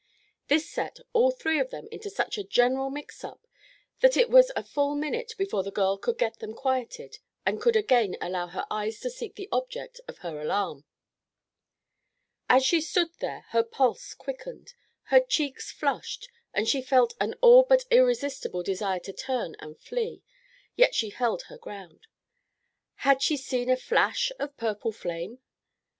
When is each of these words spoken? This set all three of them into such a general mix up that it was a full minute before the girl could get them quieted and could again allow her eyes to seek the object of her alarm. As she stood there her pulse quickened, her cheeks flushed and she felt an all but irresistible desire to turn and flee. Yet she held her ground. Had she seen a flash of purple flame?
This 0.47 0.67
set 0.67 0.97
all 1.13 1.29
three 1.29 1.59
of 1.59 1.69
them 1.69 1.87
into 1.91 2.09
such 2.09 2.39
a 2.39 2.43
general 2.43 2.89
mix 2.89 3.23
up 3.23 3.45
that 3.99 4.17
it 4.17 4.31
was 4.31 4.51
a 4.55 4.63
full 4.63 4.95
minute 4.95 5.33
before 5.37 5.61
the 5.61 5.69
girl 5.69 5.95
could 5.95 6.17
get 6.17 6.39
them 6.39 6.55
quieted 6.55 7.19
and 7.45 7.61
could 7.61 7.75
again 7.75 8.17
allow 8.19 8.47
her 8.47 8.65
eyes 8.71 8.99
to 9.01 9.11
seek 9.11 9.35
the 9.35 9.47
object 9.51 10.01
of 10.07 10.17
her 10.25 10.41
alarm. 10.41 10.85
As 12.49 12.65
she 12.65 12.81
stood 12.81 13.13
there 13.19 13.45
her 13.49 13.61
pulse 13.61 14.15
quickened, 14.15 14.73
her 15.13 15.19
cheeks 15.19 15.71
flushed 15.71 16.27
and 16.51 16.67
she 16.67 16.81
felt 16.81 17.13
an 17.21 17.35
all 17.39 17.61
but 17.61 17.85
irresistible 17.91 18.63
desire 18.63 18.99
to 19.01 19.13
turn 19.13 19.55
and 19.59 19.79
flee. 19.79 20.23
Yet 20.75 20.95
she 20.95 21.11
held 21.11 21.43
her 21.43 21.59
ground. 21.59 22.07
Had 23.05 23.21
she 23.21 23.37
seen 23.37 23.69
a 23.69 23.77
flash 23.77 24.31
of 24.39 24.57
purple 24.57 24.91
flame? 24.93 25.37